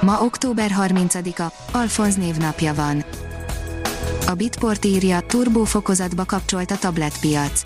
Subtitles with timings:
[0.00, 3.04] Ma október 30-a, Alfonz névnapja van.
[4.26, 7.60] A Bitport írja, turbófokozatba kapcsolt a tabletpiac.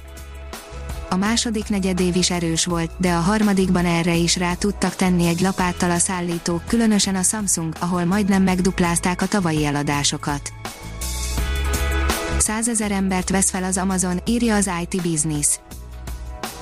[1.11, 5.41] A második negyedév is erős volt, de a harmadikban erre is rá tudtak tenni egy
[5.41, 10.53] lapáttal a szállítók, különösen a Samsung, ahol majdnem megduplázták a tavalyi eladásokat.
[12.39, 15.59] Százezer embert vesz fel az Amazon, írja az IT Business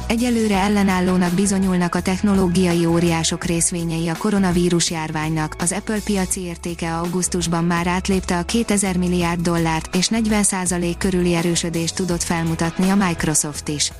[0.08, 7.64] Egyelőre ellenállónak bizonyulnak a technológiai óriások részvényei a koronavírus járványnak, az Apple piaci értéke augusztusban
[7.64, 13.92] már átlépte a 2000 milliárd dollárt, és 40% körüli erősödést tudott felmutatni a Microsoft is.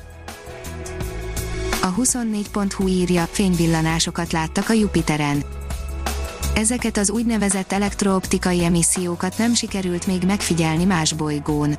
[1.81, 5.43] A 24.hu írja, fényvillanásokat láttak a Jupiteren.
[6.55, 11.77] Ezeket az úgynevezett elektrooptikai emissziókat nem sikerült még megfigyelni más bolygón.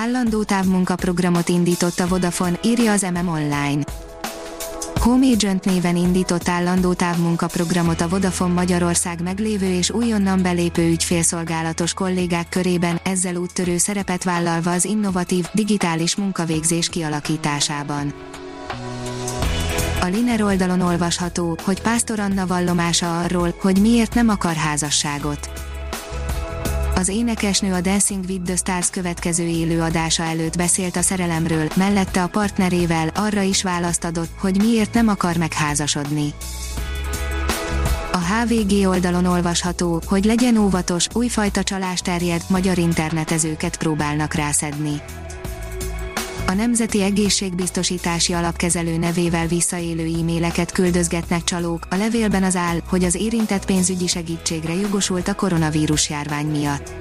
[0.00, 3.82] Állandó távmunkaprogramot indított a Vodafone, írja az MM Online.
[5.00, 12.48] Home Agent néven indított állandó távmunkaprogramot a Vodafone Magyarország meglévő és újonnan belépő ügyfélszolgálatos kollégák
[12.48, 18.14] körében, ezzel úttörő szerepet vállalva az innovatív, digitális munkavégzés kialakításában.
[20.00, 25.69] A Liner oldalon olvasható, hogy Pásztor Anna vallomása arról, hogy miért nem akar házasságot
[27.00, 32.22] az énekesnő a Dancing with the Stars következő élő adása előtt beszélt a szerelemről, mellette
[32.22, 36.34] a partnerével arra is választ adott, hogy miért nem akar megházasodni.
[38.12, 45.02] A HVG oldalon olvasható, hogy legyen óvatos, újfajta csalás terjed, magyar internetezőket próbálnak rászedni
[46.50, 53.14] a Nemzeti Egészségbiztosítási Alapkezelő nevével visszaélő e-maileket küldözgetnek csalók, a levélben az áll, hogy az
[53.14, 56.92] érintett pénzügyi segítségre jogosult a koronavírus járvány miatt.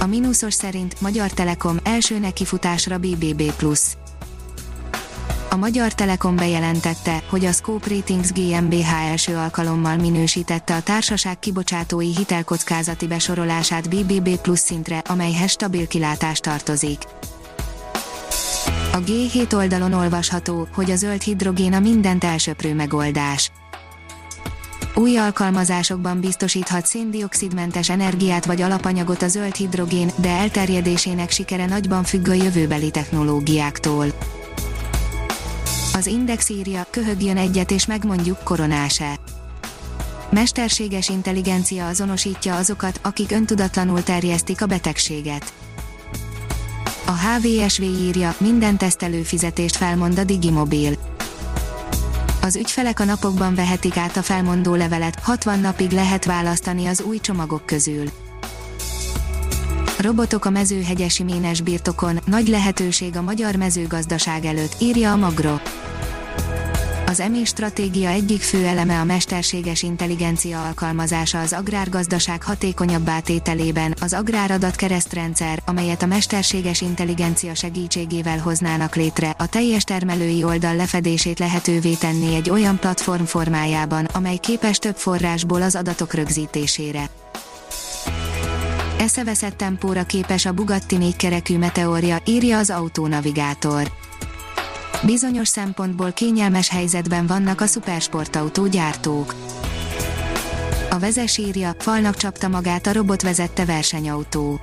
[0.00, 3.42] A mínuszos szerint Magyar Telekom első nekifutásra BBB+.
[5.50, 12.14] A Magyar Telekom bejelentette, hogy a Scope Ratings GmbH első alkalommal minősítette a társaság kibocsátói
[12.16, 16.98] hitelkockázati besorolását BBB Plus szintre, amelyhez stabil kilátás tartozik.
[18.92, 23.50] A G7 oldalon olvasható, hogy a zöld hidrogén a mindent elsöprő megoldás.
[24.94, 32.28] Új alkalmazásokban biztosíthat széndiokszidmentes energiát vagy alapanyagot a zöld hidrogén, de elterjedésének sikere nagyban függ
[32.28, 34.06] a jövőbeli technológiáktól.
[35.94, 39.18] Az Index írja, köhögjön egyet és megmondjuk koronáse.
[40.30, 45.52] Mesterséges intelligencia azonosítja azokat, akik öntudatlanul terjesztik a betegséget
[47.12, 50.92] a HVSV írja, minden tesztelőfizetést felmond a Digimobil.
[52.42, 57.18] Az ügyfelek a napokban vehetik át a felmondó levelet, 60 napig lehet választani az új
[57.18, 58.04] csomagok közül.
[59.98, 65.56] Robotok a mezőhegyesi ménes birtokon, nagy lehetőség a magyar mezőgazdaság előtt, írja a Magro.
[67.12, 74.12] Az EMI stratégia egyik fő eleme a mesterséges intelligencia alkalmazása az agrárgazdaság hatékonyabb átételében, az
[74.12, 81.94] agráradat keresztrendszer, amelyet a mesterséges intelligencia segítségével hoznának létre, a teljes termelői oldal lefedését lehetővé
[81.94, 87.10] tenni egy olyan platform formájában, amely képes több forrásból az adatok rögzítésére.
[88.98, 93.90] Eszeveszett tempóra képes a Bugatti négykerekű meteorja, írja az autónavigátor
[95.04, 99.34] Bizonyos szempontból kényelmes helyzetben vannak a szupersportautó gyártók.
[100.90, 101.40] A vezes
[101.78, 104.60] falnak csapta magát a robot vezette versenyautó.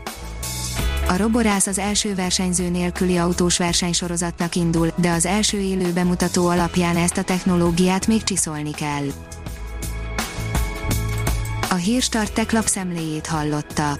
[1.07, 6.95] A roborász az első versenyző nélküli autós versenysorozatnak indul, de az első élő bemutató alapján
[6.95, 9.05] ezt a technológiát még csiszolni kell.
[11.69, 13.99] A Hírstart tech lapszemléjét hallotta.